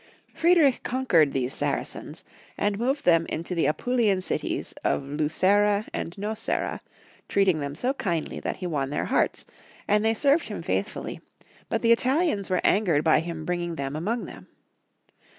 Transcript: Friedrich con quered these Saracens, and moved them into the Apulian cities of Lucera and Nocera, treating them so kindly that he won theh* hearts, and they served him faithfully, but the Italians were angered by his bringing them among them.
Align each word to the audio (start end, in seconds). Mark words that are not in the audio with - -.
Friedrich 0.33 0.81
con 0.81 1.05
quered 1.05 1.31
these 1.31 1.53
Saracens, 1.53 2.23
and 2.57 2.79
moved 2.79 3.05
them 3.05 3.27
into 3.27 3.53
the 3.53 3.67
Apulian 3.67 4.19
cities 4.19 4.73
of 4.83 5.03
Lucera 5.03 5.85
and 5.93 6.17
Nocera, 6.17 6.81
treating 7.29 7.59
them 7.59 7.75
so 7.75 7.93
kindly 7.93 8.39
that 8.39 8.55
he 8.55 8.65
won 8.65 8.89
theh* 8.89 9.05
hearts, 9.05 9.45
and 9.87 10.03
they 10.03 10.15
served 10.15 10.47
him 10.47 10.63
faithfully, 10.63 11.21
but 11.69 11.83
the 11.83 11.91
Italians 11.91 12.49
were 12.49 12.61
angered 12.63 13.03
by 13.03 13.19
his 13.19 13.37
bringing 13.43 13.75
them 13.75 13.95
among 13.95 14.25
them. 14.25 14.47